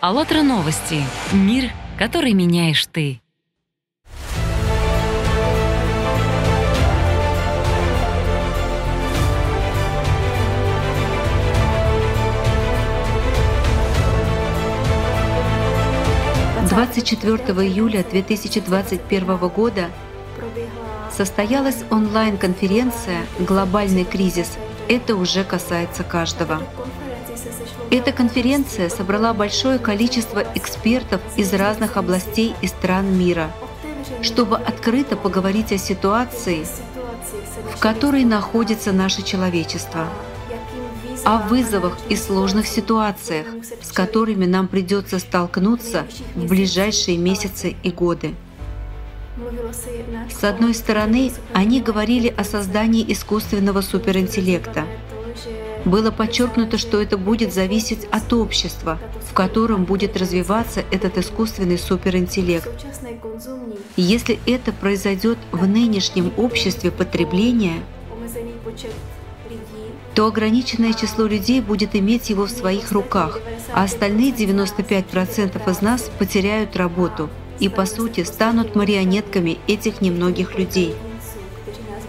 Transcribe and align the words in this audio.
АЛЛАТРА 0.00 0.44
новости. 0.44 1.02
Мир, 1.32 1.72
который 1.98 2.32
меняешь 2.32 2.86
ты. 2.86 3.20
Двадцать 16.70 17.04
четвертого 17.04 17.66
июля 17.66 18.04
2021 18.04 19.36
года 19.48 19.86
состоялась 21.10 21.82
онлайн-конференция 21.90 23.26
«Глобальный 23.40 24.04
кризис. 24.04 24.58
Это 24.88 25.16
уже 25.16 25.42
касается 25.42 26.04
каждого». 26.04 26.62
Эта 27.90 28.12
конференция 28.12 28.90
собрала 28.90 29.32
большое 29.32 29.78
количество 29.78 30.44
экспертов 30.54 31.22
из 31.36 31.54
разных 31.54 31.96
областей 31.96 32.54
и 32.60 32.66
стран 32.66 33.18
мира, 33.18 33.50
чтобы 34.20 34.56
открыто 34.56 35.16
поговорить 35.16 35.72
о 35.72 35.78
ситуации, 35.78 36.66
в 37.74 37.80
которой 37.80 38.24
находится 38.24 38.92
наше 38.92 39.22
человечество, 39.22 40.06
о 41.24 41.38
вызовах 41.48 41.96
и 42.10 42.16
сложных 42.16 42.66
ситуациях, 42.66 43.46
с 43.80 43.90
которыми 43.90 44.44
нам 44.44 44.68
придется 44.68 45.18
столкнуться 45.18 46.06
в 46.34 46.46
ближайшие 46.46 47.16
месяцы 47.16 47.74
и 47.82 47.90
годы. 47.90 48.34
С 50.30 50.44
одной 50.44 50.74
стороны, 50.74 51.32
они 51.54 51.80
говорили 51.80 52.28
о 52.36 52.44
создании 52.44 53.04
искусственного 53.10 53.80
суперинтеллекта— 53.80 54.84
было 55.88 56.10
подчеркнуто, 56.10 56.78
что 56.78 57.00
это 57.00 57.16
будет 57.16 57.52
зависеть 57.52 58.04
от 58.10 58.32
общества, 58.32 58.98
в 59.28 59.32
котором 59.32 59.84
будет 59.84 60.16
развиваться 60.16 60.84
этот 60.90 61.18
искусственный 61.18 61.78
суперинтеллект. 61.78 62.68
Если 63.96 64.38
это 64.46 64.72
произойдет 64.72 65.38
в 65.52 65.66
нынешнем 65.66 66.32
обществе 66.36 66.90
потребления, 66.90 67.82
то 70.14 70.26
ограниченное 70.26 70.92
число 70.92 71.26
людей 71.26 71.60
будет 71.60 71.94
иметь 71.94 72.28
его 72.30 72.46
в 72.46 72.50
своих 72.50 72.92
руках, 72.92 73.38
а 73.72 73.84
остальные 73.84 74.32
95% 74.32 75.70
из 75.70 75.80
нас 75.80 76.10
потеряют 76.18 76.76
работу 76.76 77.30
и, 77.60 77.68
по 77.68 77.86
сути, 77.86 78.24
станут 78.24 78.74
марионетками 78.74 79.58
этих 79.66 80.00
немногих 80.00 80.58
людей– 80.58 80.94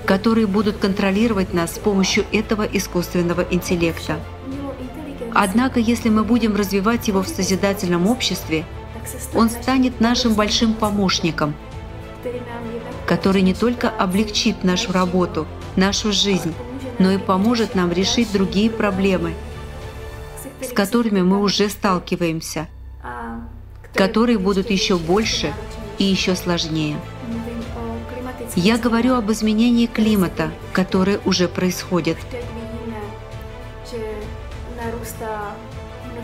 которые 0.10 0.48
будут 0.48 0.78
контролировать 0.78 1.54
нас 1.54 1.76
с 1.76 1.78
помощью 1.78 2.26
этого 2.32 2.64
искусственного 2.64 3.46
интеллекта. 3.52 4.18
Однако, 5.36 5.80
если 5.80 6.10
мы 6.10 6.24
будем 6.24 6.56
развивать 6.56 7.08
его 7.08 7.22
в 7.22 7.28
созидательном 7.28 8.08
обществе, 8.08 8.66
он 9.36 9.52
станет 9.52 10.02
нашим 10.02 10.34
большим 10.34 10.74
помощником, 10.74 11.54
который 13.06 13.44
не 13.44 13.54
только 13.54 13.88
облегчит 13.88 14.64
нашу 14.64 14.94
работу, 14.94 15.46
нашу 15.76 16.12
жизнь, 16.12 16.56
но 16.98 17.12
и 17.12 17.20
поможет 17.20 17.76
нам 17.76 17.92
решить 17.92 18.34
другие 18.34 18.72
проблемы, 18.72 19.36
с 20.60 20.74
которыми 20.74 21.22
мы 21.22 21.40
уже 21.40 21.70
сталкиваемся, 21.70 22.68
которые 23.94 24.40
будут 24.40 24.72
еще 24.72 24.98
больше 24.98 25.54
и 26.00 26.04
еще 26.04 26.36
сложнее. 26.36 26.98
Я 28.56 28.78
говорю 28.78 29.16
об 29.16 29.32
изменении 29.32 29.86
климата, 29.86 30.52
которое 30.74 31.20
уже 31.26 31.48
происходит. 31.48 32.18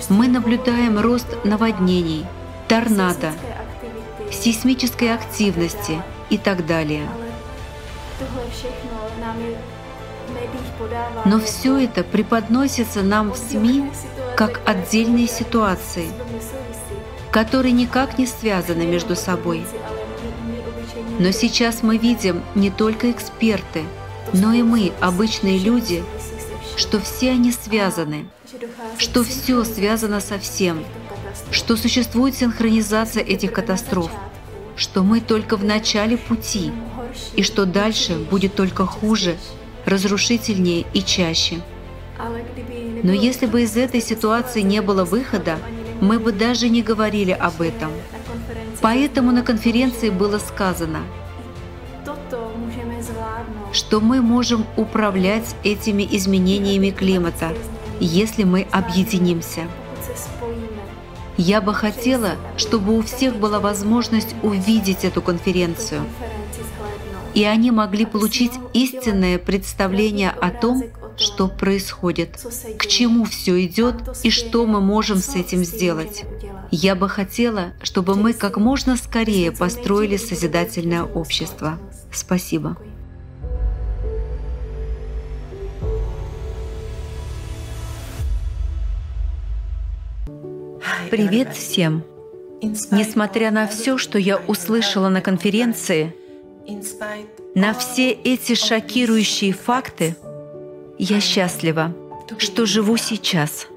Мы 0.09 0.27
наблюдаем 0.27 0.99
рост 0.99 1.27
наводнений, 1.43 2.25
торнадо, 2.67 3.31
сейсмической 4.31 5.13
активности 5.13 6.01
и 6.29 6.37
так 6.37 6.65
далее. 6.65 7.07
Но 11.25 11.39
все 11.39 11.77
это 11.77 12.03
преподносится 12.03 13.01
нам 13.01 13.31
в 13.31 13.37
СМИ 13.37 13.91
как 14.35 14.61
отдельные 14.65 15.27
ситуации, 15.27 16.09
которые 17.31 17.71
никак 17.71 18.17
не 18.17 18.25
связаны 18.25 18.85
между 18.85 19.15
собой. 19.15 19.65
Но 21.17 21.31
сейчас 21.31 21.81
мы 21.81 21.97
видим 21.97 22.43
не 22.55 22.69
только 22.69 23.09
эксперты, 23.09 23.83
но 24.33 24.53
и 24.53 24.63
мы, 24.63 24.91
обычные 24.99 25.57
люди, 25.57 26.03
что 26.75 26.99
все 26.99 27.31
они 27.31 27.53
связаны, 27.53 28.25
что 28.97 29.23
все 29.23 29.63
связано 29.63 30.19
со 30.19 30.39
всем, 30.39 30.83
что 31.51 31.77
существует 31.77 32.35
синхронизация 32.35 33.23
этих 33.23 33.53
катастроф, 33.53 34.11
что 34.75 35.03
мы 35.03 35.21
только 35.21 35.55
в 35.55 35.63
начале 35.63 36.17
пути, 36.17 36.71
и 37.35 37.43
что 37.43 37.65
дальше 37.65 38.17
будет 38.17 38.55
только 38.55 38.85
хуже, 38.85 39.37
разрушительнее 39.85 40.85
и 40.93 41.01
чаще. 41.01 41.61
Но 43.03 43.13
если 43.13 43.45
бы 43.45 43.61
из 43.61 43.77
этой 43.77 44.01
ситуации 44.01 44.61
не 44.61 44.81
было 44.81 45.05
выхода, 45.05 45.59
мы 46.01 46.19
бы 46.19 46.33
даже 46.33 46.67
не 46.67 46.81
говорили 46.81 47.31
об 47.31 47.61
этом– 47.61 47.91
Поэтому 48.81 49.31
на 49.31 49.41
конференции 49.41 50.09
было 50.09 50.37
сказано, 50.37 50.99
что 53.71 53.99
мы 53.99 54.21
можем 54.21 54.65
управлять 54.77 55.55
этими 55.63 56.07
изменениями 56.11 56.91
климата, 56.91 57.53
если 57.99 58.43
мы 58.43 58.67
объединимся. 58.71 59.61
Я 61.37 61.59
бы 61.59 61.73
хотела, 61.73 62.35
чтобы 62.55 62.97
у 62.97 63.01
всех 63.01 63.35
была 63.35 63.59
возможность 63.59 64.35
увидеть 64.41 65.03
эту 65.03 65.21
конференцию, 65.21 66.01
и 67.33 67.43
они 67.43 67.71
могли 67.71 68.05
получить 68.05 68.53
истинное 68.73 69.37
представление 69.37 70.29
о 70.29 70.49
том, 70.49 70.83
что 71.17 71.49
происходит, 71.49 72.39
к 72.77 72.87
чему 72.87 73.25
все 73.25 73.65
идет 73.65 73.95
и 74.23 74.29
что 74.29 74.65
мы 74.65 74.79
можем 74.79 75.17
с 75.17 75.35
этим 75.35 75.65
сделать. 75.65 76.23
Я 76.77 76.93
бы 76.93 77.07
хотела, 77.07 77.71
чтобы 77.81 78.15
мы 78.15 78.33
как 78.33 78.57
можно 78.57 78.97
скорее 78.97 79.53
построили 79.53 80.17
созидательное 80.17 81.03
общество. 81.03 81.79
Спасибо. 82.11 82.75
Привет 91.09 91.55
всем! 91.55 92.03
Несмотря 92.61 93.51
на 93.51 93.67
все, 93.67 93.97
что 93.97 94.19
я 94.19 94.35
услышала 94.35 95.07
на 95.07 95.21
конференции, 95.21 96.13
на 97.55 97.73
все 97.73 98.11
эти 98.11 98.53
шокирующие 98.53 99.53
факты, 99.53 100.17
я 100.99 101.21
счастлива, 101.21 101.95
что 102.37 102.65
живу 102.65 102.97
сейчас. 102.97 103.69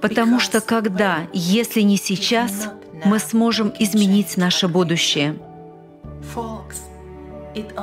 Потому 0.00 0.40
что 0.40 0.60
когда, 0.60 1.26
если 1.32 1.80
не 1.80 1.96
сейчас, 1.96 2.68
мы 3.04 3.18
сможем 3.18 3.72
изменить 3.78 4.36
наше 4.36 4.68
будущее. 4.68 5.36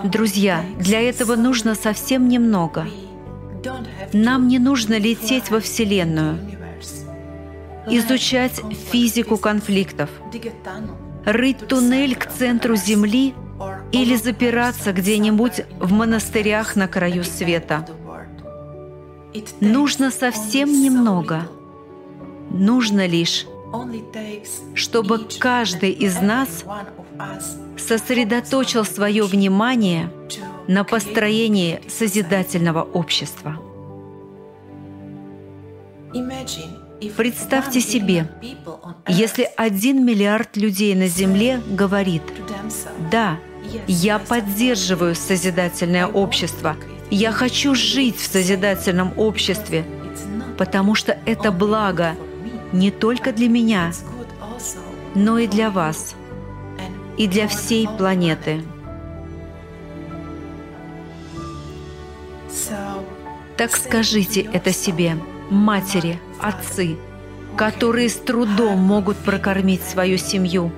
Друзья, 0.03 0.63
для 0.79 1.01
этого 1.01 1.35
нужно 1.35 1.75
совсем 1.75 2.27
немного. 2.27 2.87
Нам 4.11 4.47
не 4.47 4.59
нужно 4.59 4.97
лететь 4.99 5.49
во 5.49 5.59
Вселенную, 5.59 6.37
изучать 7.87 8.61
физику 8.91 9.37
конфликтов, 9.37 10.09
рыть 11.25 11.67
туннель 11.67 12.15
к 12.15 12.27
центру 12.27 12.75
Земли 12.75 13.33
или 13.91 14.15
запираться 14.15 14.91
где-нибудь 14.91 15.65
в 15.79 15.91
монастырях 15.91 16.75
на 16.75 16.87
краю 16.87 17.23
света– 17.23 17.87
Нужно 19.59 20.11
совсем 20.11 20.71
немного. 20.71 21.47
Нужно 22.49 23.07
лишь, 23.07 23.45
чтобы 24.75 25.27
каждый 25.39 25.91
из 25.91 26.21
нас 26.21 26.63
сосредоточил 27.77 28.85
свое 28.85 29.23
внимание 29.23 30.11
на 30.67 30.83
построении 30.83 31.81
созидательного 31.87 32.83
общества. 32.83 33.59
Представьте 37.17 37.81
себе, 37.81 38.29
если 39.07 39.49
один 39.57 40.05
миллиард 40.05 40.55
людей 40.55 40.95
на 40.95 41.07
Земле 41.07 41.59
говорит, 41.67 42.21
да, 43.11 43.37
я 43.87 44.19
поддерживаю 44.19 45.15
созидательное 45.15 46.07
общество– 46.07 46.75
я 47.15 47.31
хочу 47.31 47.75
жить 47.75 48.17
в 48.17 48.25
созидательном 48.25 49.13
обществе, 49.17 49.85
потому 50.57 50.95
что 50.95 51.15
это 51.27 51.51
благо 51.51 52.15
не 52.73 52.91
только 52.91 53.31
для 53.31 53.47
меня, 53.47 53.93
но 55.15 55.37
и 55.37 55.47
для 55.47 55.69
вас, 55.69 56.15
и 57.17 57.27
для 57.27 57.47
всей 57.47 57.87
планеты. 57.87 58.63
Так 63.55 63.75
скажите 63.75 64.41
это 64.41 64.73
себе, 64.73 65.17
матери, 65.49 66.19
отцы, 66.41 66.97
которые 67.55 68.09
с 68.09 68.15
трудом 68.15 68.79
могут 68.79 69.17
прокормить 69.17 69.83
свою 69.83 70.17
семью. 70.17 70.71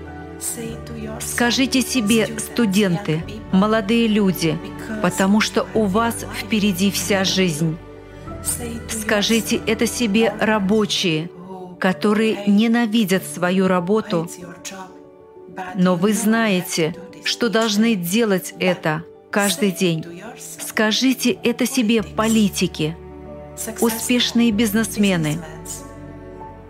Скажите 1.22 1.82
себе, 1.82 2.28
студенты, 2.38 3.24
молодые 3.54 4.08
люди, 4.08 4.60
потому 5.02 5.40
что 5.40 5.66
у 5.74 5.86
вас 5.86 6.26
впереди 6.38 6.92
вся 6.92 7.24
жизнь. 7.24 7.78
Скажите 8.90 9.62
это 9.66 9.88
себе 9.88 10.34
рабочие, 10.40 11.30
которые 11.80 12.46
ненавидят 12.48 13.24
свою 13.26 13.68
работу, 13.68 14.30
но 15.76 15.96
вы 15.96 16.14
знаете, 16.14 16.96
что 17.24 17.50
должны 17.50 17.96
делать 17.96 18.54
это 18.60 19.04
каждый 19.32 19.72
день. 19.72 20.06
Скажите 20.60 21.32
это 21.32 21.66
себе 21.66 22.04
политики, 22.04 22.96
успешные 23.80 24.52
бизнесмены, 24.52 25.40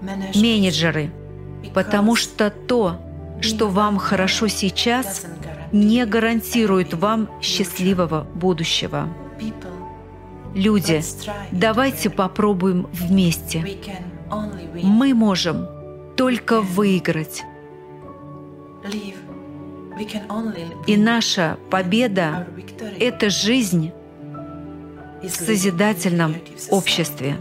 менеджеры, 0.01 1.11
потому 1.73 2.15
что 2.15 2.49
то, 2.49 3.01
что 3.41 3.67
вам 3.67 3.97
хорошо 3.97 4.47
сейчас, 4.47 5.25
не 5.71 6.05
гарантирует 6.05 6.93
вам 6.93 7.29
счастливого 7.41 8.27
будущего. 8.35 9.09
Люди, 10.53 11.03
давайте 11.51 12.09
попробуем 12.09 12.87
вместе. 12.93 13.77
Мы 14.83 15.13
можем 15.13 15.67
только 16.15 16.61
выиграть. 16.61 17.43
И 20.87 20.97
наша 20.97 21.57
победа— 21.69 22.47
это 22.99 23.29
жизнь 23.29 23.91
в 25.23 25.29
созидательном 25.29 26.35
обществе. 26.69 27.37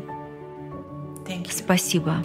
Спасибо. 1.50 2.16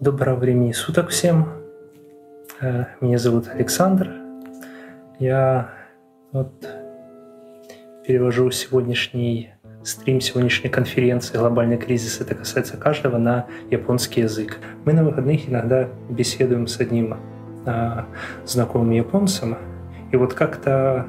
Доброго 0.00 0.36
времени 0.36 0.72
суток 0.72 1.08
всем. 1.08 1.48
Э, 2.60 2.84
меня 3.00 3.18
зовут 3.18 3.48
Александр. 3.48 4.12
Я 5.18 5.75
вот. 6.32 6.52
Перевожу 8.06 8.50
сегодняшний 8.52 9.50
стрим 9.86 10.20
сегодняшней 10.20 10.68
конференции 10.68 11.38
«Глобальный 11.38 11.76
кризис» 11.76 12.20
это 12.20 12.34
касается 12.34 12.76
каждого 12.76 13.18
на 13.18 13.46
японский 13.70 14.22
язык. 14.22 14.58
Мы 14.84 14.92
на 14.92 15.04
выходных 15.04 15.48
иногда 15.48 15.88
беседуем 16.10 16.66
с 16.66 16.80
одним 16.80 17.16
а, 17.64 18.06
знакомым 18.44 18.90
японцем, 18.90 19.56
и 20.12 20.16
вот 20.16 20.34
как-то 20.34 21.06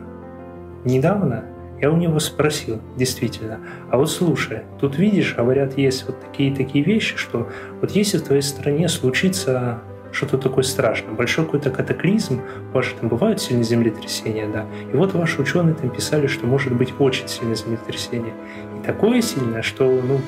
недавно 0.86 1.46
я 1.80 1.92
у 1.92 1.98
него 1.98 2.20
спросил, 2.20 2.82
действительно, 2.96 3.60
а 3.92 3.98
вот 3.98 4.10
слушай, 4.10 4.62
тут 4.80 4.98
видишь, 4.98 5.36
говорят, 5.36 5.78
есть 5.78 6.08
вот 6.08 6.20
такие-такие 6.20 6.84
вещи, 6.84 7.18
что 7.18 7.50
вот 7.82 7.92
если 7.92 8.18
в 8.18 8.24
твоей 8.24 8.42
стране 8.42 8.90
случится 8.90 9.80
что-то 10.12 10.38
такое 10.38 10.64
страшное, 10.64 11.14
большой 11.14 11.46
какой-то 11.46 11.70
катаклизм, 11.70 12.42
ваши 12.74 12.96
там 12.96 13.10
бывают 13.10 13.42
сильные 13.42 13.64
землетрясения, 13.64 14.48
да, 14.48 14.66
и 14.92 14.96
вот 14.96 15.14
ваши 15.14 15.42
ученые 15.42 15.76
там 15.76 15.90
писали, 15.90 16.28
что 16.28 16.46
может 16.46 16.74
быть 16.74 16.94
очень 17.00 17.28
сильное 17.28 17.56
землетрясение. 17.56 18.34
И 18.80 18.86
такое 18.86 19.22
сильное, 19.22 19.62
что, 19.62 19.86
ну, 19.86 20.20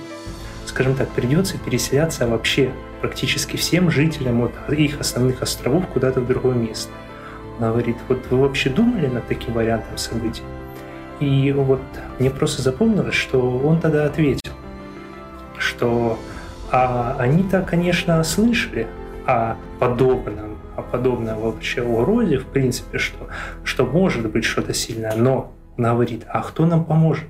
скажем 0.66 0.96
так, 0.96 1.10
придется 1.10 1.58
переселяться 1.58 2.28
вообще 2.28 2.72
практически 3.02 3.58
всем 3.58 3.90
жителям 3.90 4.42
от 4.44 4.52
их 4.72 5.00
основных 5.00 5.42
островов 5.42 5.88
куда-то 5.88 6.22
в 6.22 6.28
другое 6.28 6.56
место. 6.56 6.92
Он 7.60 7.72
говорит, 7.72 7.98
вот 8.08 8.20
вы 8.30 8.38
вообще 8.38 8.70
думали 8.70 9.08
над 9.08 9.28
таким 9.28 9.54
вариантом 9.54 9.98
событий? 9.98 10.44
И 11.20 11.52
вот 11.52 11.82
мне 12.20 12.30
просто 12.30 12.62
запомнилось, 12.62 13.16
что 13.16 13.60
он 13.60 13.82
тогда 13.82 14.06
ответил, 14.06 14.52
что 15.58 16.18
а 16.72 17.16
они-то, 17.18 17.62
конечно, 17.62 18.24
слышали 18.24 18.88
о 19.30 19.58
подобном, 19.80 20.58
о 20.76 20.82
подобном 20.82 21.40
вообще 21.40 21.84
угрозе, 21.84 22.40
в 22.40 22.46
принципе, 22.46 22.98
что, 22.98 23.28
что 23.64 23.86
может 23.86 24.30
быть 24.32 24.44
что-то 24.44 24.74
сильное, 24.74 25.16
но 25.16 25.54
он 25.78 25.84
говорит, 25.84 26.26
а 26.28 26.42
кто 26.42 26.66
нам 26.66 26.84
поможет? 26.84 27.28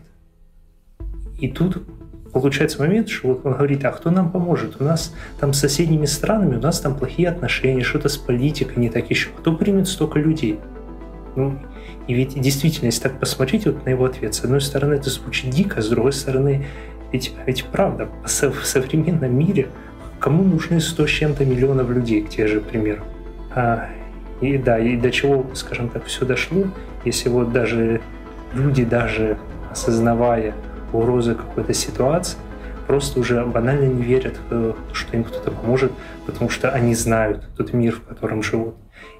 И 1.39 1.49
тут 1.49 1.83
получается 2.31 2.79
момент, 2.79 3.09
что 3.09 3.29
вот 3.29 3.45
он 3.45 3.53
говорит, 3.53 3.83
а 3.83 3.91
кто 3.91 4.11
нам 4.11 4.31
поможет? 4.31 4.79
У 4.79 4.83
нас 4.83 5.13
там 5.39 5.51
с 5.51 5.59
соседними 5.59 6.05
странами, 6.05 6.55
у 6.55 6.61
нас 6.61 6.79
там 6.79 6.95
плохие 6.95 7.27
отношения, 7.29 7.83
что-то 7.83 8.07
с 8.07 8.17
политикой 8.17 8.77
не 8.77 8.89
так 8.89 9.09
еще. 9.09 9.29
Кто 9.37 9.55
примет 9.55 9.87
столько 9.87 10.19
людей? 10.19 10.59
Ну, 11.35 11.59
и 12.07 12.13
ведь 12.13 12.39
действительно, 12.39 12.87
если 12.87 13.03
так 13.03 13.19
посмотреть 13.19 13.65
вот 13.65 13.85
на 13.85 13.89
его 13.89 14.05
ответ, 14.05 14.33
с 14.33 14.43
одной 14.43 14.61
стороны 14.61 14.95
это 14.95 15.09
звучит 15.09 15.49
дико, 15.49 15.81
с 15.81 15.89
другой 15.89 16.13
стороны, 16.13 16.65
ведь, 17.11 17.33
ведь 17.45 17.65
правда, 17.65 18.09
в 18.23 18.29
современном 18.29 19.37
мире 19.37 19.67
кому 20.19 20.43
нужны 20.43 20.79
100 20.79 21.07
с 21.07 21.09
чем-то 21.09 21.45
миллионов 21.45 21.89
людей, 21.89 22.21
к 22.21 22.29
те 22.29 22.47
же 22.47 22.61
примеру. 22.61 23.03
А, 23.55 23.89
и 24.41 24.57
да, 24.57 24.79
и 24.79 24.95
до 24.95 25.11
чего, 25.11 25.45
скажем 25.53 25.89
так, 25.89 26.05
все 26.05 26.25
дошло, 26.25 26.65
если 27.05 27.29
вот 27.29 27.51
даже 27.51 28.01
люди, 28.53 28.83
даже 28.83 29.37
осознавая 29.71 30.53
угрозы 30.91 31.35
какой-то 31.35 31.73
ситуации, 31.73 32.37
просто 32.87 33.19
уже 33.19 33.45
банально 33.45 33.85
не 33.85 34.01
верят, 34.01 34.39
что 34.93 35.15
им 35.15 35.23
кто-то 35.23 35.51
поможет, 35.51 35.91
потому 36.25 36.49
что 36.49 36.71
они 36.71 36.95
знают 36.95 37.47
тот 37.55 37.73
мир, 37.73 37.95
в 37.95 38.03
котором 38.03 38.41
живут. 38.41 38.75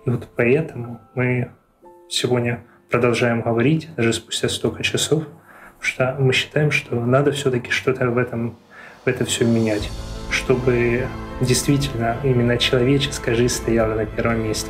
И 0.05 0.09
вот 0.09 0.27
поэтому 0.35 0.99
мы 1.13 1.51
сегодня 2.07 2.63
продолжаем 2.89 3.41
говорить, 3.41 3.89
даже 3.95 4.13
спустя 4.13 4.49
столько 4.49 4.83
часов, 4.83 5.23
что 5.79 6.15
мы 6.19 6.33
считаем, 6.33 6.71
что 6.71 6.95
надо 6.99 7.31
все-таки 7.31 7.69
что-то 7.69 8.09
в 8.09 8.17
этом 8.17 8.57
в 9.05 9.07
это 9.07 9.23
все 9.23 9.45
менять, 9.45 9.89
чтобы 10.29 11.07
действительно 11.41 12.17
именно 12.23 12.57
человеческая 12.57 13.35
жизнь 13.35 13.53
стояла 13.53 13.95
на 13.95 14.05
первом 14.05 14.43
месте. 14.43 14.69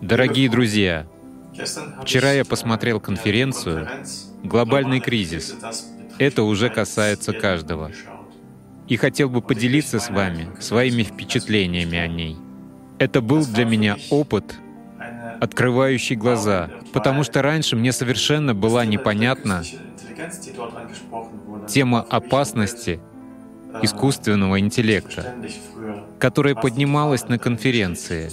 Дорогие 0.00 0.50
друзья, 0.50 1.06
вчера 2.02 2.32
я 2.32 2.44
посмотрел 2.44 3.00
конференцию 3.00 3.88
«Глобальный 4.42 5.00
кризис», 5.00 5.56
это 6.18 6.42
уже 6.42 6.68
касается 6.68 7.32
каждого. 7.32 7.90
И 8.86 8.96
хотел 8.96 9.30
бы 9.30 9.40
поделиться 9.40 9.98
с 9.98 10.10
вами 10.10 10.48
своими 10.60 11.02
впечатлениями 11.02 11.98
о 11.98 12.06
ней. 12.06 12.36
Это 12.98 13.20
был 13.20 13.46
для 13.46 13.64
меня 13.64 13.96
опыт, 14.10 14.56
открывающий 15.44 16.16
глаза, 16.16 16.70
потому 16.92 17.22
что 17.22 17.42
раньше 17.42 17.76
мне 17.76 17.92
совершенно 17.92 18.54
была 18.54 18.84
непонятна 18.86 19.62
тема 21.68 22.00
опасности 22.00 23.00
искусственного 23.82 24.58
интеллекта, 24.60 25.34
которая 26.18 26.54
поднималась 26.54 27.28
на 27.28 27.38
конференции. 27.38 28.30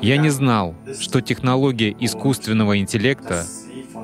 Я 0.00 0.16
не 0.16 0.30
знал, 0.30 0.74
что 1.00 1.20
технология 1.20 1.96
искусственного 1.98 2.78
интеллекта 2.78 3.44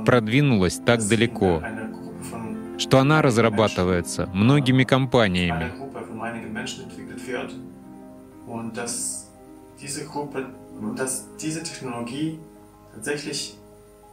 продвинулась 0.07 0.81
так 0.85 1.07
далеко, 1.07 1.63
что 2.79 2.99
она 2.99 3.23
разрабатывается 3.23 4.29
многими 4.33 4.85
компаниями. 4.85 5.73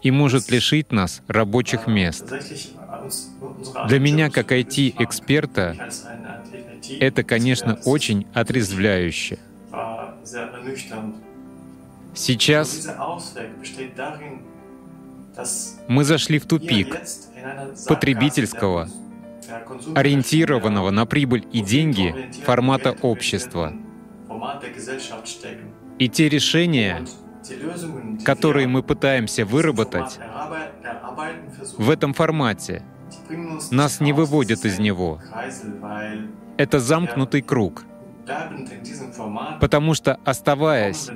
И 0.02 0.12
может 0.12 0.50
лишить 0.50 0.92
нас 0.92 1.22
рабочих 1.28 1.88
мест. 1.88 2.26
Для 3.88 4.00
меня, 4.00 4.30
как 4.30 4.52
IT-эксперта, 4.52 5.78
это, 7.00 7.24
конечно, 7.24 7.80
очень 7.86 8.28
отрезвляюще. 8.34 9.38
Сейчас 12.14 12.90
мы 15.88 16.04
зашли 16.04 16.40
в 16.40 16.46
тупик 16.46 17.00
потребительского, 17.88 18.90
ориентированного 19.96 20.90
на 20.92 21.06
прибыль 21.06 21.48
и 21.52 21.62
деньги 21.62 22.16
формата 22.44 22.92
общества. 23.02 23.74
И 26.00 26.10
те 26.10 26.30
решения, 26.30 27.06
которые 28.26 28.68
мы 28.68 28.84
пытаемся 28.84 29.46
выработать 29.46 30.20
в 31.78 31.90
этом 31.90 32.14
формате, 32.14 32.84
нас 33.72 34.00
не 34.00 34.14
выводят 34.14 34.66
из 34.66 34.80
него. 34.80 35.22
Это 36.58 36.80
замкнутый 36.80 37.42
круг— 37.42 37.84
Потому 39.60 39.94
что 39.94 40.20
оставаясь 40.24 41.10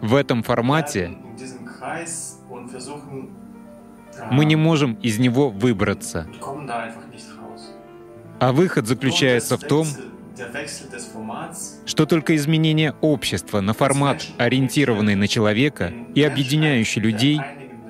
в 0.00 0.14
этом 0.14 0.42
формате, 0.42 1.16
Мы 4.30 4.44
не 4.44 4.56
можем 4.56 4.94
из 4.94 5.18
него 5.18 5.50
выбраться. 5.50 6.26
А 8.38 8.52
выход 8.52 8.86
заключается 8.86 9.56
в 9.56 9.60
том, 9.60 9.86
что 11.86 12.06
только 12.06 12.36
изменение 12.36 12.94
общества 13.00 13.60
на 13.60 13.72
формат, 13.72 14.26
ориентированный 14.38 15.14
на 15.14 15.28
человека 15.28 15.92
и 16.14 16.22
объединяющий 16.22 17.00
людей, 17.00 17.40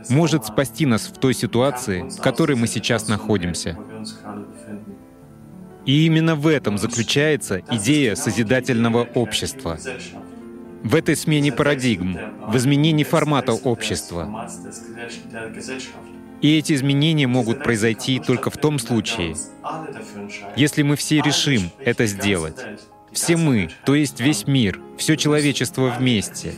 может 0.08 0.46
спасти 0.46 0.86
нас 0.86 1.06
в 1.06 1.18
той 1.18 1.34
ситуации, 1.34 2.08
в 2.08 2.20
которой 2.20 2.56
мы 2.56 2.66
сейчас 2.66 3.08
находимся. 3.08 3.76
И 5.86 6.06
именно 6.06 6.34
в 6.36 6.46
этом 6.46 6.78
заключается 6.78 7.62
идея 7.70 8.14
созидательного 8.14 9.04
общества. 9.14 9.78
В 10.82 10.94
этой 10.94 11.16
смене 11.16 11.52
парадигм, 11.52 12.18
в 12.46 12.56
изменении 12.56 13.04
формата 13.04 13.52
общества. 13.52 14.48
И 16.40 16.56
эти 16.56 16.72
изменения 16.72 17.26
могут 17.26 17.62
произойти 17.62 18.18
только 18.18 18.50
в 18.50 18.56
том 18.56 18.78
случае, 18.78 19.36
если 20.56 20.82
мы 20.82 20.96
все 20.96 21.20
решим 21.20 21.70
это 21.78 22.06
сделать. 22.06 22.56
Все 23.12 23.36
мы, 23.36 23.70
то 23.84 23.94
есть 23.94 24.20
весь 24.20 24.46
мир, 24.46 24.80
все 24.96 25.16
человечество 25.16 25.88
вместе. 25.98 26.54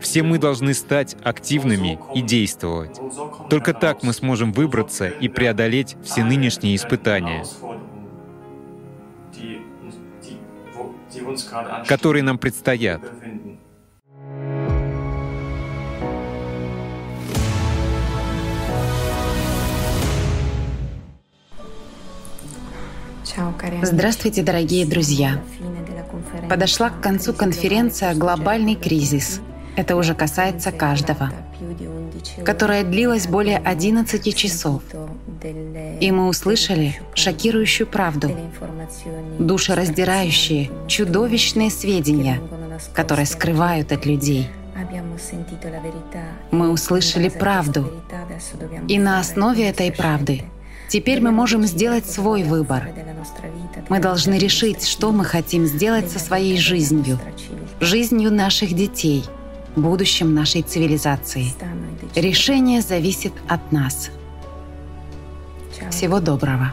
Все 0.00 0.22
мы 0.22 0.38
должны 0.38 0.74
стать 0.74 1.16
активными 1.22 1.98
и 2.14 2.20
действовать. 2.20 3.00
Только 3.48 3.72
так 3.72 4.02
мы 4.02 4.12
сможем 4.12 4.52
выбраться 4.52 5.08
и 5.08 5.28
преодолеть 5.28 5.96
все 6.04 6.24
нынешние 6.24 6.76
испытания, 6.76 7.44
которые 11.86 12.22
нам 12.22 12.36
предстоят. 12.36 13.00
Здравствуйте, 23.82 24.42
дорогие 24.42 24.86
друзья! 24.86 25.40
Подошла 26.48 26.90
к 26.90 27.00
концу 27.00 27.32
конференция 27.34 28.14
«Глобальный 28.14 28.74
кризис». 28.74 29.40
Это 29.76 29.96
уже 29.96 30.14
касается 30.14 30.72
каждого 30.72 31.30
которая 32.44 32.84
длилась 32.84 33.26
более 33.26 33.58
11 33.58 34.34
часов. 34.34 34.82
И 36.00 36.10
мы 36.10 36.28
услышали 36.28 37.00
шокирующую 37.14 37.86
правду, 37.86 38.30
душераздирающие, 39.38 40.70
чудовищные 40.86 41.70
сведения, 41.70 42.40
которые 42.94 43.26
скрывают 43.26 43.92
от 43.92 44.06
людей. 44.06 44.48
Мы 46.50 46.70
услышали 46.70 47.28
правду, 47.28 47.90
и 48.88 48.98
на 48.98 49.20
основе 49.20 49.68
этой 49.68 49.90
правды 49.90 50.44
теперь 50.88 51.20
мы 51.20 51.30
можем 51.30 51.64
сделать 51.64 52.06
свой 52.06 52.42
выбор. 52.42 52.88
Мы 53.88 53.98
должны 54.00 54.38
решить, 54.38 54.86
что 54.86 55.12
мы 55.12 55.24
хотим 55.24 55.66
сделать 55.66 56.10
со 56.10 56.18
своей 56.18 56.58
жизнью, 56.58 57.18
жизнью 57.80 58.32
наших 58.32 58.72
детей, 58.72 59.24
будущим 59.76 60.34
нашей 60.34 60.62
цивилизации. 60.62 61.46
Решение 62.14 62.80
зависит 62.80 63.32
от 63.48 63.72
нас. 63.72 64.10
Всего 65.90 66.20
доброго. 66.20 66.72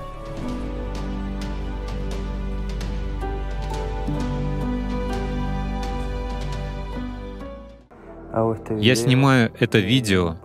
Я 8.80 8.96
снимаю 8.96 9.52
это 9.60 9.78
видео, 9.78 10.36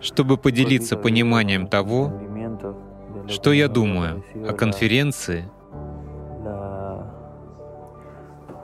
чтобы 0.00 0.36
поделиться 0.36 0.96
пониманием 0.96 1.66
того, 1.66 2.12
что 3.26 3.52
я 3.52 3.68
думаю 3.68 4.22
о 4.48 4.52
конференции 4.52 5.48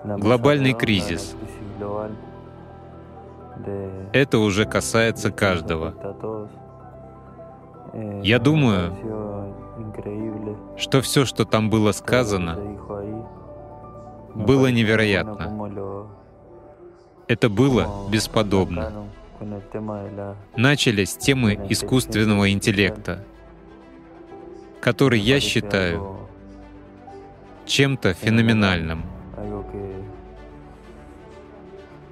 «Глобальный 0.05 0.75
кризис», 0.75 1.35
это 4.13 4.39
уже 4.39 4.65
касается 4.65 5.31
каждого. 5.31 5.95
Я 8.23 8.39
думаю, 8.39 8.93
что 10.77 11.01
все, 11.01 11.25
что 11.25 11.45
там 11.45 11.71
было 11.71 11.93
сказано, 11.93 12.59
было 14.35 14.71
невероятно. 14.71 16.09
Это 17.29 17.49
было 17.49 17.87
бесподобно. 18.11 18.93
Начали 20.57 21.05
с 21.05 21.17
темы 21.17 21.59
искусственного 21.69 22.51
интеллекта, 22.51 23.25
который 24.81 25.21
я 25.21 25.41
считаю 25.41 26.29
чем-то 27.67 28.15
феноменальным 28.15 29.05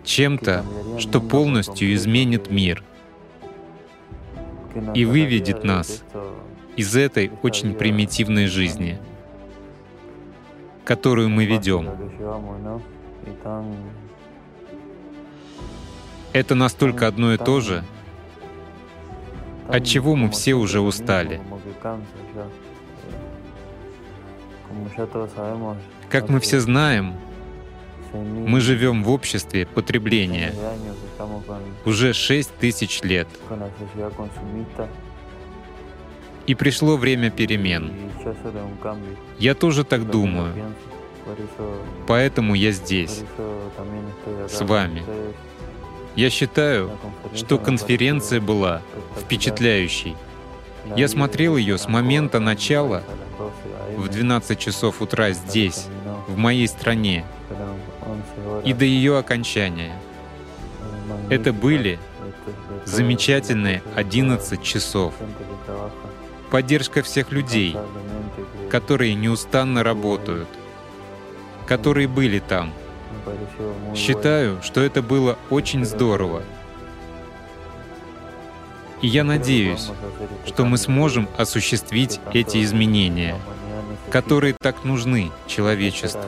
чем-то, 0.05 0.65
что 0.99 1.21
полностью 1.21 1.95
изменит 1.95 2.51
мир 2.51 2.83
и 4.95 5.05
выведет 5.05 5.65
нас 5.65 6.03
из 6.77 6.97
этой 6.97 7.31
очень 7.43 7.75
примитивной 7.75 8.47
жизни, 8.47 8.99
которую 10.85 11.29
мы 11.29 11.45
ведем. 11.45 11.89
Это 16.33 16.55
настолько 16.55 17.07
одно 17.07 17.35
и 17.35 17.37
то 17.37 17.61
же, 17.61 17.85
от 19.69 19.85
чего 19.85 20.17
мы 20.17 20.31
все 20.31 20.55
уже 20.55 20.81
устали. 20.81 21.41
Как 26.09 26.29
мы 26.29 26.41
все 26.41 26.61
знаем, 26.61 27.15
мы 28.13 28.61
живем 28.61 29.03
в 29.03 29.11
обществе 29.11 29.67
потребления 29.67 30.53
уже 31.85 32.13
6 32.13 32.55
тысяч 32.57 33.03
лет. 33.03 33.29
И 36.47 36.55
пришло 36.55 36.97
время 36.97 37.31
перемен. 37.31 37.93
Я 39.39 39.55
тоже 39.55 39.85
так 39.85 40.11
думаю. 40.11 40.53
Поэтому 42.07 42.55
я 42.55 42.73
здесь, 42.73 43.23
с 44.49 44.61
вами. 44.61 45.03
Я 46.15 46.29
считаю, 46.29 46.91
что 47.35 47.59
конференция 47.59 48.41
была 48.41 48.83
впечатляющей. 49.19 50.17
Я 50.97 51.09
смотрел 51.09 51.57
ее 51.57 51.79
с 51.79 51.89
момента 51.89 52.39
начала 52.39 53.03
в 53.97 54.09
12 54.09 54.59
часов 54.59 55.01
утра 55.01 55.31
здесь, 55.33 55.87
в 56.29 56.37
моей 56.37 56.69
стране, 56.69 57.25
и 58.65 58.73
до 58.73 58.85
ее 58.85 59.19
окончания. 59.19 59.99
Это 61.31 61.53
были 61.53 61.99
замечательные 62.85 63.83
11 63.95 64.63
часов. 64.63 65.15
Поддержка 66.51 67.03
всех 67.03 67.33
людей, 67.33 67.77
которые 68.71 69.15
неустанно 69.15 69.83
работают, 69.83 70.49
которые 71.67 72.09
были 72.09 72.41
там. 72.41 72.73
Считаю, 73.95 74.61
что 74.63 74.81
это 74.81 75.03
было 75.03 75.39
очень 75.51 75.85
здорово. 75.85 76.43
И 79.01 79.09
я 79.09 79.25
надеюсь, 79.25 79.91
что 80.47 80.65
мы 80.65 80.79
сможем 80.79 81.29
осуществить 81.37 82.21
эти 82.33 82.63
изменения, 82.63 83.37
которые 84.11 84.55
так 84.61 84.85
нужны 84.85 85.31
человечеству 85.47 86.23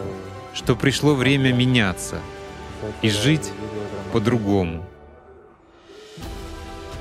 что 0.54 0.76
пришло 0.76 1.14
время 1.14 1.52
меняться 1.52 2.20
и 3.02 3.10
жить 3.10 3.50
по-другому. 4.12 4.84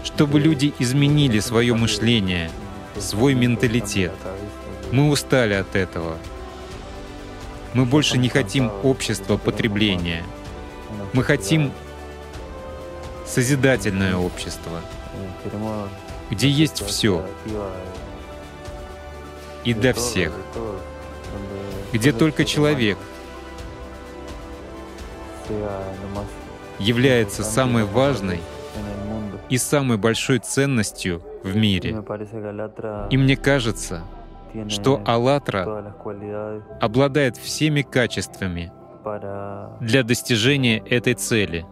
Чтобы 0.03 0.39
люди 0.39 0.73
изменили 0.79 1.39
свое 1.39 1.73
мышление, 1.75 2.49
свой 2.99 3.35
менталитет. 3.35 4.11
Мы 4.91 5.09
устали 5.09 5.53
от 5.53 5.75
этого. 5.75 6.17
Мы 7.73 7.85
больше 7.85 8.17
не 8.17 8.29
хотим 8.29 8.71
общества 8.83 9.37
потребления. 9.37 10.23
Мы 11.13 11.23
хотим 11.23 11.71
созидательное 13.25 14.15
общество, 14.15 14.79
где 16.29 16.49
есть 16.49 16.85
все 16.85 17.25
и 19.63 19.73
для 19.73 19.93
всех, 19.93 20.33
где 21.93 22.11
только 22.11 22.45
человек 22.45 22.97
является 26.79 27.43
самой 27.43 27.85
важной 27.85 28.41
и 29.49 29.57
самой 29.57 29.97
большой 29.97 30.39
ценностью 30.39 31.23
в 31.43 31.55
мире. 31.55 32.03
И 33.09 33.17
мне 33.17 33.35
кажется, 33.35 34.03
что 34.69 35.01
«АЛЛАТРА» 35.05 35.95
обладает 36.81 37.37
всеми 37.37 37.81
качествами 37.81 38.71
для 39.81 40.03
достижения 40.03 40.79
этой 40.79 41.13
цели. 41.13 41.65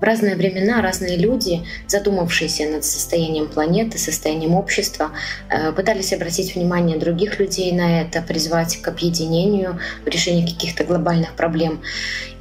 В 0.00 0.02
разные 0.02 0.36
времена 0.36 0.82
разные 0.82 1.16
люди, 1.16 1.62
задумавшиеся 1.86 2.68
над 2.68 2.84
состоянием 2.84 3.48
планеты, 3.48 3.98
состоянием 3.98 4.54
общества, 4.54 5.10
э, 5.48 5.72
пытались 5.72 6.12
обратить 6.12 6.54
внимание 6.54 6.98
других 6.98 7.38
людей 7.38 7.72
на 7.72 8.02
это, 8.02 8.20
призвать 8.20 8.76
к 8.82 8.88
объединению 8.88 9.78
в 10.04 10.08
решении 10.08 10.46
каких-то 10.46 10.84
глобальных 10.84 11.32
проблем. 11.32 11.80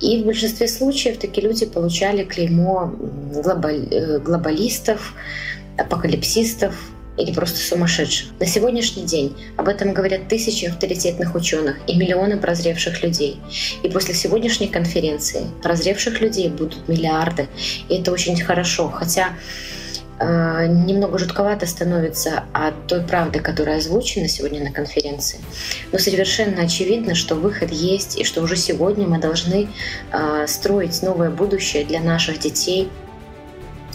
И 0.01 0.21
в 0.21 0.25
большинстве 0.25 0.67
случаев 0.67 1.17
такие 1.17 1.47
люди 1.47 1.65
получали 1.65 2.23
клеймо 2.23 2.93
глобаль, 3.33 4.19
глобалистов, 4.19 5.13
апокалипсистов, 5.77 6.75
или 7.17 7.31
просто 7.31 7.59
сумасшедших. 7.59 8.29
На 8.39 8.45
сегодняшний 8.45 9.03
день 9.03 9.35
об 9.57 9.67
этом 9.67 9.93
говорят 9.93 10.27
тысячи 10.27 10.65
авторитетных 10.65 11.35
ученых 11.35 11.77
и 11.87 11.95
миллионы 11.95 12.37
прозревших 12.37 13.03
людей. 13.03 13.39
И 13.83 13.89
после 13.89 14.13
сегодняшней 14.13 14.67
конференции 14.67 15.45
прозревших 15.63 16.21
людей 16.21 16.49
будут 16.49 16.87
миллиарды. 16.87 17.47
И 17.89 17.95
это 17.95 18.11
очень 18.11 18.39
хорошо. 18.41 18.89
Хотя 18.89 19.29
э, 20.19 20.67
немного 20.67 21.17
жутковато 21.17 21.65
становится 21.65 22.43
от 22.53 22.87
той 22.87 23.01
правды, 23.01 23.39
которая 23.39 23.77
озвучена 23.77 24.27
сегодня 24.27 24.63
на 24.63 24.71
конференции. 24.71 25.39
Но 25.91 25.99
совершенно 25.99 26.63
очевидно, 26.63 27.15
что 27.15 27.35
выход 27.35 27.71
есть, 27.71 28.17
и 28.17 28.23
что 28.23 28.41
уже 28.41 28.57
сегодня 28.57 29.07
мы 29.07 29.19
должны 29.19 29.69
э, 30.11 30.45
строить 30.47 31.01
новое 31.01 31.29
будущее 31.29 31.85
для 31.85 32.01
наших 32.01 32.39
детей, 32.39 32.89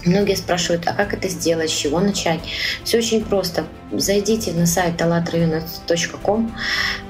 Многие 0.05 0.35
спрашивают, 0.35 0.87
а 0.87 0.93
как 0.93 1.13
это 1.13 1.29
сделать, 1.29 1.71
с 1.71 1.75
чего 1.75 2.01
начать? 2.01 2.41
Все 2.85 2.99
очень 2.99 3.25
просто. 3.25 3.67
Зайдите 3.93 4.53
на 4.53 4.67
сайт 4.67 5.01
allatrayonets.com, 5.01 6.57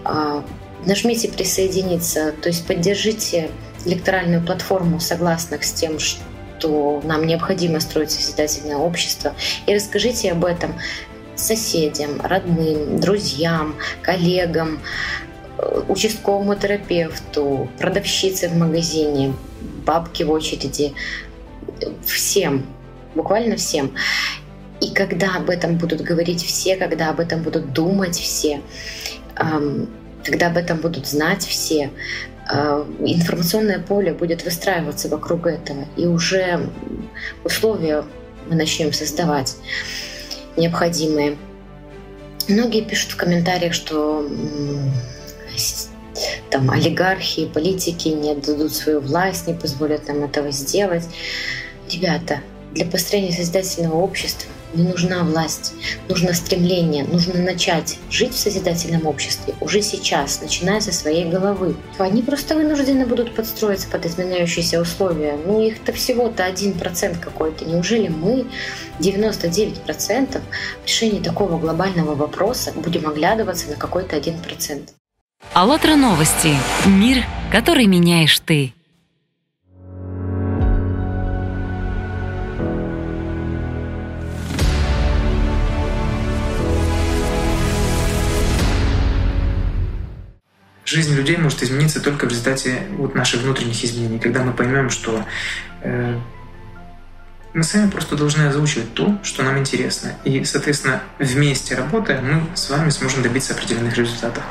а, 0.05 0.45
нажмите 0.85 1.29
«Присоединиться», 1.29 2.33
то 2.33 2.49
есть 2.49 2.67
поддержите 2.67 3.51
электоральную 3.85 4.43
платформу 4.43 4.99
согласных 4.99 5.65
с 5.65 5.73
тем, 5.73 5.99
что 5.99 7.01
нам 7.05 7.27
необходимо 7.27 7.81
строить 7.81 8.11
созидательное 8.11 8.77
общество, 8.77 9.35
и 9.67 9.75
расскажите 9.75 10.33
об 10.33 10.45
этом 10.45 10.75
соседям, 11.37 12.21
родным, 12.21 13.01
друзьям, 13.01 13.77
коллегам, 14.03 14.81
участковому 15.89 16.55
терапевту, 16.55 17.69
продавщице 17.79 18.49
в 18.49 18.57
магазине, 18.57 19.35
бабке 19.87 20.25
в 20.25 20.31
очереди, 20.31 20.93
всем, 22.05 22.67
буквально 23.15 23.57
всем. 23.57 23.95
И 24.81 24.93
когда 24.95 25.37
об 25.37 25.51
этом 25.51 25.77
будут 25.77 26.01
говорить 26.01 26.45
все, 26.45 26.77
когда 26.77 27.11
об 27.11 27.21
этом 27.21 27.43
будут 27.43 27.73
думать 27.73 28.17
все, 28.17 28.63
когда 30.25 30.47
об 30.47 30.57
этом 30.57 30.79
будут 30.79 31.07
знать 31.07 31.45
все, 31.45 31.91
информационное 33.01 33.79
поле 33.79 34.13
будет 34.13 34.45
выстраиваться 34.45 35.09
вокруг 35.09 35.47
этого, 35.47 35.87
и 35.97 36.07
уже 36.07 36.69
условия 37.45 38.05
мы 38.49 38.57
начнем 38.57 38.93
создавать 38.93 39.57
необходимые. 40.57 41.37
Многие 42.49 42.83
пишут 42.83 43.13
в 43.13 43.17
комментариях, 43.17 43.75
что 43.75 44.27
там 46.51 46.71
олигархи, 46.71 47.47
политики 47.47 48.09
не 48.09 48.33
отдадут 48.33 48.75
свою 48.75 49.01
власть, 49.01 49.47
не 49.47 49.55
позволят 49.55 50.09
нам 50.09 50.25
этого 50.25 50.51
сделать. 50.51 51.05
Ребята, 51.89 52.41
для 52.73 52.87
построения 52.87 53.33
созидательного 53.33 53.97
общества 53.97 54.51
не 54.75 54.85
нужна 54.85 55.25
власть, 55.25 55.75
нужно 56.09 56.33
стремление, 56.33 57.05
нужно 57.05 57.43
начать 57.43 57.99
жить 58.11 58.35
в 58.35 58.39
созидательном 58.39 59.07
обществе 59.07 59.55
уже 59.61 59.83
сейчас, 59.83 60.41
начиная 60.41 60.81
со 60.81 60.93
своей 60.93 61.25
головы. 61.25 61.75
Они 61.99 62.23
просто 62.23 62.55
вынуждены 62.55 63.07
будут 63.07 63.35
подстроиться 63.35 63.89
под 63.89 64.07
изменяющиеся 64.07 64.81
условия. 64.81 65.37
Ну, 65.45 65.61
их-то 65.61 65.93
всего-то 65.93 66.45
один 66.45 66.75
процент 66.75 67.19
какой-то. 67.19 67.65
Неужели 67.65 68.09
мы 68.09 68.47
99% 69.01 70.41
в 70.83 70.87
решении 70.87 71.21
такого 71.21 71.59
глобального 71.59 72.15
вопроса 72.15 72.73
будем 72.75 73.09
оглядываться 73.09 73.69
на 73.69 73.77
какой-то 73.77 74.17
один 74.17 74.39
процент? 74.39 74.93
АЛЛАТРА 75.55 75.97
новости. 75.97 76.55
Мир, 76.87 77.25
который 77.51 77.87
меняешь 77.87 78.39
ты. 78.41 78.73
Жизнь 90.91 91.15
людей 91.15 91.37
может 91.37 91.63
измениться 91.63 92.01
только 92.01 92.27
в 92.27 92.29
результате 92.29 92.83
вот 92.97 93.15
наших 93.15 93.43
внутренних 93.43 93.85
изменений, 93.85 94.19
когда 94.19 94.43
мы 94.43 94.53
поймем, 94.53 94.91
что 94.91 95.25
э, 95.83 96.19
мы 97.55 97.63
сами 97.63 97.89
просто 97.89 98.17
должны 98.17 98.43
озвучивать 98.43 98.93
то, 98.95 99.17
что 99.23 99.45
нам 99.45 99.57
интересно. 99.59 100.15
И, 100.25 100.43
соответственно, 100.45 101.01
вместе 101.21 101.77
работая, 101.77 102.21
мы 102.21 102.45
с 102.57 102.69
вами 102.71 102.91
сможем 102.91 103.23
добиться 103.23 103.55
определенных 103.55 103.97
результатов. 103.97 104.43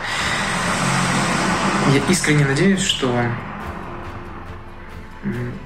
Я 1.93 2.01
искренне 2.09 2.45
надеюсь, 2.45 2.81
что 2.81 3.13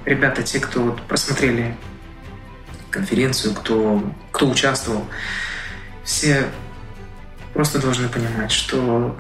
ребята, 0.06 0.42
те, 0.42 0.60
кто 0.60 0.82
вот 0.82 1.04
просмотрели 1.04 1.78
конференцию, 2.90 3.54
кто, 3.54 4.12
кто 4.32 4.50
участвовал, 4.50 5.06
все 6.04 6.48
просто 7.54 7.80
должны 7.80 8.10
понимать, 8.10 8.52
что 8.52 9.16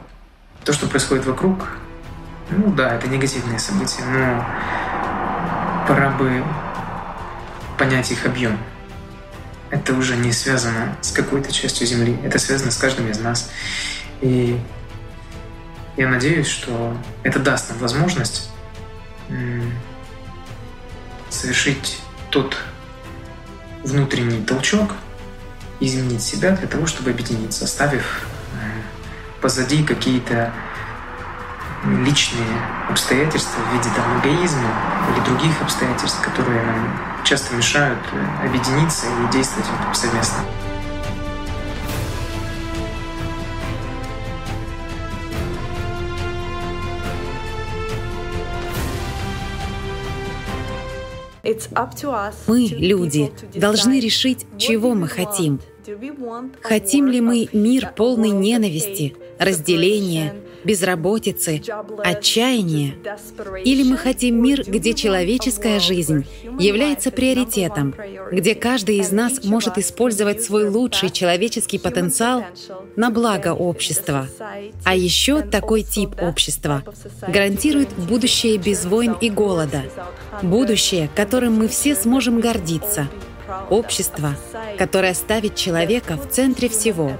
то, 0.63 0.73
что 0.73 0.87
происходит 0.87 1.25
вокруг, 1.25 1.67
ну 2.49 2.71
да, 2.71 2.95
это 2.95 3.07
негативные 3.07 3.59
события, 3.59 4.03
но 4.05 4.45
пора 5.87 6.11
бы 6.11 6.43
понять 7.77 8.11
их 8.11 8.25
объем. 8.25 8.57
Это 9.69 9.93
уже 9.93 10.15
не 10.15 10.31
связано 10.31 10.95
с 11.01 11.11
какой-то 11.11 11.51
частью 11.51 11.87
Земли, 11.87 12.17
это 12.23 12.37
связано 12.39 12.71
с 12.71 12.77
каждым 12.77 13.09
из 13.09 13.19
нас. 13.19 13.49
И 14.21 14.59
я 15.97 16.07
надеюсь, 16.07 16.47
что 16.47 16.95
это 17.23 17.39
даст 17.39 17.69
нам 17.69 17.79
возможность 17.79 18.49
совершить 21.29 21.99
тот 22.29 22.55
внутренний 23.83 24.43
толчок, 24.43 24.91
изменить 25.79 26.21
себя 26.21 26.51
для 26.51 26.67
того, 26.67 26.85
чтобы 26.85 27.09
объединиться, 27.09 27.65
оставив 27.65 28.25
позади 29.43 29.83
какие-то 29.83 30.53
личные 32.05 32.47
обстоятельства 32.89 33.59
в 33.59 33.73
виде 33.73 33.89
там, 33.93 34.21
эгоизма 34.21 34.69
или 35.11 35.25
других 35.25 35.61
обстоятельств, 35.61 36.21
которые 36.21 36.63
нам 36.63 36.97
часто 37.25 37.53
мешают 37.53 37.99
э, 38.13 38.47
объединиться 38.47 39.05
и 39.07 39.33
действовать 39.33 39.67
совместно. 39.93 40.39
Мы, 52.47 52.67
люди, 52.67 53.33
должны 53.53 53.99
решить, 53.99 54.47
чего 54.57 54.95
мы 54.95 55.09
хотим. 55.09 55.59
Хотим 56.61 57.07
ли 57.07 57.19
мы 57.19 57.49
мир 57.51 57.91
полный 57.93 58.29
ненависти, 58.29 59.15
разделения, 59.39 60.35
безработицы, 60.63 61.61
отчаяния? 62.03 62.95
Или 63.63 63.83
мы 63.83 63.97
хотим 63.97 64.41
мир, 64.41 64.63
где 64.65 64.93
человеческая 64.93 65.79
жизнь 65.79 66.25
является 66.59 67.11
приоритетом, 67.11 67.93
где 68.31 68.55
каждый 68.55 68.97
из 68.97 69.11
нас 69.11 69.43
может 69.43 69.77
использовать 69.77 70.43
свой 70.43 70.69
лучший 70.69 71.09
человеческий 71.09 71.79
потенциал 71.79 72.43
на 72.95 73.09
благо 73.09 73.53
общества? 73.53 74.27
А 74.83 74.95
еще 74.95 75.41
такой 75.41 75.83
тип 75.83 76.21
общества 76.21 76.83
гарантирует 77.27 77.89
будущее 77.93 78.57
без 78.57 78.85
войн 78.85 79.15
и 79.19 79.29
голода, 79.29 79.83
будущее, 80.41 81.09
которым 81.15 81.53
мы 81.53 81.67
все 81.67 81.95
сможем 81.95 82.39
гордиться— 82.39 83.09
общество, 83.69 84.35
которое 84.77 85.13
ставит 85.13 85.55
человека 85.55 86.17
в 86.17 86.29
центре 86.29 86.69
всего. 86.69 87.11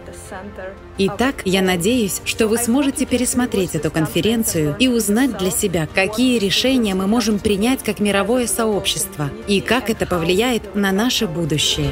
Итак, 0.98 1.42
я 1.46 1.64
надеюсь, 1.64 2.22
что 2.24 2.48
вы 2.48 2.58
сможете 2.58 3.08
пересмотреть 3.08 3.74
эту 3.74 3.90
конференцию 3.90 4.76
и 4.78 4.88
узнать 4.88 5.38
для 5.38 5.50
себя, 5.50 5.88
какие 5.88 6.38
решения 6.38 6.94
мы 6.94 7.08
можем 7.08 7.40
принять 7.40 7.84
как 7.84 8.00
мировое 8.00 8.46
сообщество 8.46 9.32
и 9.48 9.60
как 9.60 9.90
это 9.90 10.06
повлияет 10.06 10.76
на 10.76 10.92
наше 10.92 11.26
будущее. 11.26 11.92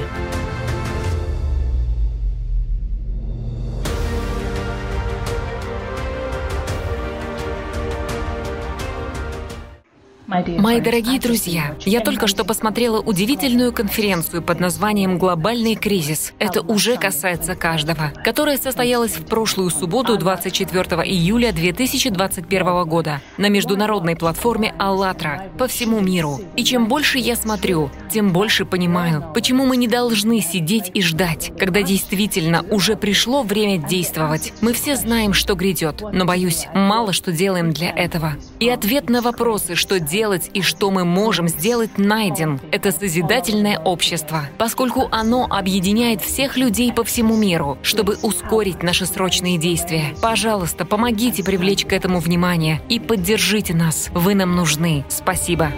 Мои 10.32 10.80
дорогие 10.80 11.20
друзья, 11.20 11.76
я 11.86 12.00
только 12.00 12.26
что 12.28 12.46
посмотрела 12.46 13.02
удивительную 13.02 13.74
конференцию 13.74 14.41
под 14.41 14.62
названием 14.62 15.17
«Глобальный 15.17 15.76
кризис». 15.76 16.32
Это 16.39 16.62
уже 16.62 16.96
касается 16.96 17.54
каждого, 17.54 18.13
которая 18.24 18.58
состоялась 18.58 19.17
в 19.17 19.26
прошлую 19.26 19.70
субботу, 19.72 20.17
24 20.17 20.84
июля 21.04 21.52
2021 21.52 22.86
года 22.86 23.22
на 23.38 23.50
международной 23.50 24.15
платформе 24.15 24.74
«АЛЛАТРА» 24.80 25.50
по 25.58 25.67
всему 25.67 26.00
миру. 26.00 26.39
И 26.56 26.63
чем 26.63 26.88
больше 26.88 27.17
я 27.17 27.36
смотрю, 27.36 27.91
тем 28.10 28.32
больше 28.32 28.63
понимаю, 28.63 29.26
почему 29.34 29.65
мы 29.65 29.76
не 29.76 29.89
должны 29.89 30.39
сидеть 30.39 30.91
и 30.94 31.02
ждать, 31.02 31.52
когда 31.60 31.82
действительно 31.82 32.63
уже 32.72 32.96
пришло 32.96 33.44
время 33.44 33.86
действовать. 33.86 34.54
Мы 34.62 34.72
все 34.72 34.96
знаем, 34.96 35.34
что 35.34 35.56
грядет, 35.56 36.02
но, 36.13 36.24
боюсь, 36.24 36.67
мало 36.74 37.12
что 37.12 37.34
делаем 37.34 37.74
для 37.74 37.89
этого. 37.89 38.38
И 38.62 38.70
ответ 38.70 39.10
на 39.10 39.22
вопросы, 39.22 39.76
что 39.76 40.00
делать 40.22 40.52
и 40.54 40.62
что 40.62 40.92
мы 40.92 41.04
можем 41.04 41.48
сделать, 41.48 41.98
найден. 41.98 42.60
Это 42.72 42.92
созидательное 42.92 43.80
общество, 43.80 44.42
поскольку 44.60 45.08
оно 45.10 45.48
объединяет 45.50 46.22
всех 46.22 46.58
людей 46.58 46.94
по 46.94 47.04
всему 47.04 47.36
миру, 47.36 47.80
чтобы 47.82 48.18
ускорить 48.22 48.84
наши 48.84 49.08
срочные 49.08 49.58
действия. 49.58 50.14
Пожалуйста, 50.22 50.86
помогите 50.86 51.44
привлечь 51.44 51.86
к 51.86 51.94
этому 51.94 52.20
внимание 52.20 52.82
и 52.88 53.00
поддержите 53.00 53.74
нас. 53.74 54.10
Вы 54.14 54.36
нам 54.36 54.56
нужны. 54.56 55.04
Спасибо. 55.10 55.72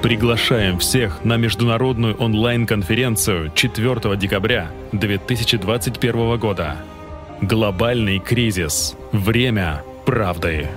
Приглашаем 0.00 0.78
всех 0.78 1.24
на 1.24 1.36
международную 1.36 2.16
онлайн-конференцию 2.16 3.52
4 3.54 4.16
декабря 4.16 4.70
2021 4.92 6.38
года. 6.38 6.76
Глобальный 7.42 8.18
кризис. 8.18 8.96
Время 9.12 9.82
правды. 10.06 10.68